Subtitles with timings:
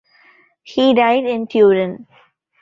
[0.63, 2.07] He died in Turin.